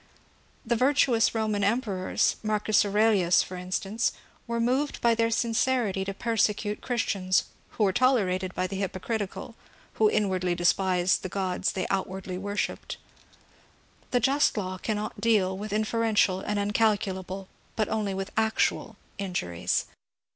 [0.65, 4.11] The virtuous Roman emperors, Marcus Aure lius for instance,
[4.47, 7.43] were moved by their sincerity to persecute Christians,
[7.77, 9.53] who were tolerated by the hypocritical,
[10.01, 12.97] who in wardly despised the gods they outwardly worshipped.
[14.09, 19.85] The just law cannot deal with inferential and uncalculable, but only with actual, injuries.